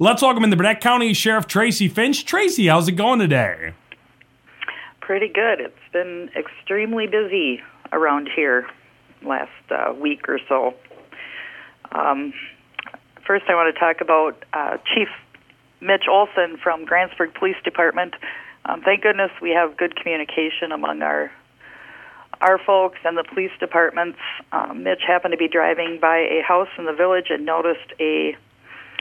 [0.00, 2.24] Let's welcome in the Burnett County Sheriff Tracy Finch.
[2.24, 3.72] Tracy, how's it going today?
[5.00, 5.60] Pretty good.
[5.60, 8.68] It's been extremely busy around here
[9.24, 10.74] last uh, week or so.
[11.90, 12.32] Um,
[13.26, 15.08] first, I want to talk about uh, Chief
[15.80, 18.14] Mitch Olson from Grantsburg Police Department.
[18.66, 21.32] Um, thank goodness we have good communication among our
[22.40, 24.18] our folks and the police departments.
[24.52, 28.36] Um, Mitch happened to be driving by a house in the village and noticed a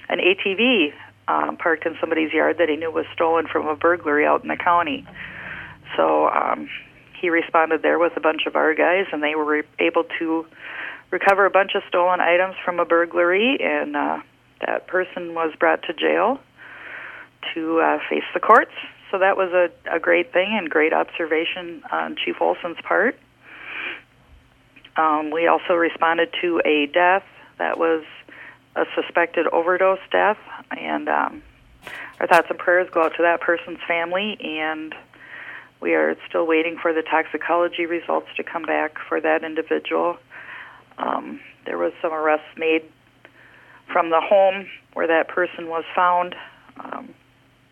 [0.09, 0.93] an ATV
[1.27, 4.47] um, parked in somebody's yard that he knew was stolen from a burglary out in
[4.47, 5.05] the county.
[5.95, 6.69] So um,
[7.19, 10.46] he responded there with a bunch of our guys, and they were re- able to
[11.11, 14.19] recover a bunch of stolen items from a burglary, and uh,
[14.65, 16.39] that person was brought to jail
[17.54, 18.71] to uh, face the courts.
[19.11, 23.18] So that was a, a great thing and great observation on Chief Olson's part.
[24.97, 27.24] Um, we also responded to a death
[27.57, 28.04] that was
[28.77, 30.37] a suspected overdose death,
[30.71, 31.41] and um,
[32.19, 34.38] our thoughts and prayers go out to that person's family.
[34.39, 34.93] And
[35.81, 40.17] we are still waiting for the toxicology results to come back for that individual.
[40.97, 42.83] Um, there was some arrests made
[43.91, 46.35] from the home where that person was found.
[46.80, 47.13] Um,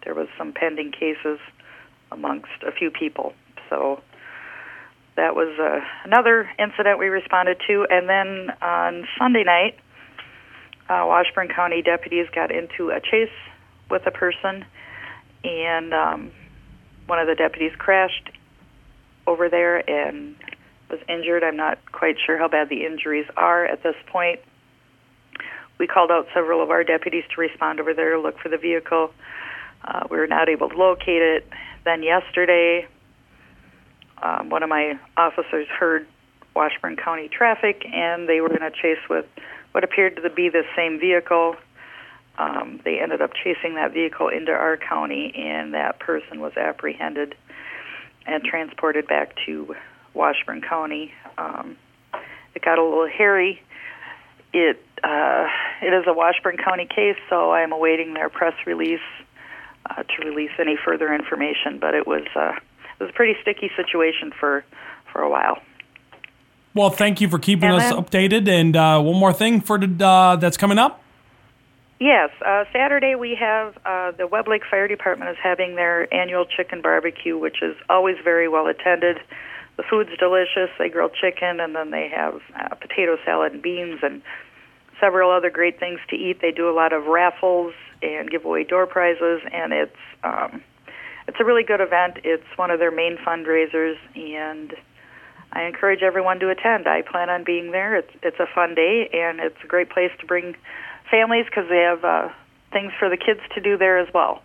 [0.03, 1.39] there was some pending cases
[2.11, 3.33] amongst a few people.
[3.69, 4.01] So
[5.15, 7.87] that was uh, another incident we responded to.
[7.89, 9.77] And then on Sunday night,
[10.89, 13.29] uh, Washburn County deputies got into a chase
[13.89, 14.65] with a person,
[15.43, 16.31] and um,
[17.07, 18.29] one of the deputies crashed
[19.27, 20.35] over there and
[20.89, 21.43] was injured.
[21.43, 24.39] I'm not quite sure how bad the injuries are at this point.
[25.77, 28.57] We called out several of our deputies to respond over there to look for the
[28.57, 29.11] vehicle.
[29.83, 31.47] Uh, we were not able to locate it.
[31.83, 32.87] Then yesterday,
[34.21, 36.07] um, one of my officers heard
[36.55, 39.25] Washburn County traffic, and they were in a chase with
[39.75, 41.57] what appeared to be the same vehicle.
[42.37, 47.35] Um, they ended up chasing that vehicle into our county, and that person was apprehended
[48.25, 49.75] and transported back to
[50.13, 51.11] Washburn County.
[51.37, 51.75] Um,
[52.55, 53.61] it got a little hairy.
[54.53, 55.47] It uh,
[55.81, 59.01] it is a Washburn County case, so I am awaiting their press release
[59.89, 61.79] uh, to release any further information.
[61.81, 62.53] But it was uh,
[62.97, 64.63] it was a pretty sticky situation for
[65.11, 65.57] for a while.
[66.75, 68.49] Well, thank you for keeping us updated.
[68.49, 71.01] And uh, one more thing for the, uh, that's coming up.
[71.99, 76.45] Yes, uh, Saturday we have uh, the Webb Lake Fire Department is having their annual
[76.45, 79.17] chicken barbecue, which is always very well attended.
[79.77, 80.69] The food's delicious.
[80.77, 84.21] They grill chicken, and then they have uh, potato salad and beans, and
[84.99, 86.41] several other great things to eat.
[86.41, 90.61] They do a lot of raffles and give away door prizes, and it's um,
[91.29, 92.17] it's a really good event.
[92.25, 94.75] It's one of their main fundraisers, and
[95.55, 96.85] I encourage everyone to attend.
[96.85, 97.95] I plan on being there.
[97.95, 100.55] It's it's a fun day, and it's a great place to bring
[101.09, 102.29] families because they have uh,
[102.71, 104.43] things for the kids to do there as well.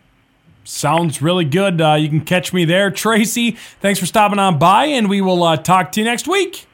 [0.62, 1.80] Sounds really good.
[1.80, 2.90] Uh, you can catch me there.
[2.92, 6.66] Tracy, thanks for stopping on by, and we will uh, talk to you next week.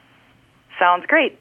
[0.78, 1.38] Sounds great.